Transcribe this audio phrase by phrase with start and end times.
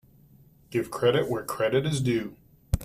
[0.71, 2.35] Give credit where credit is due.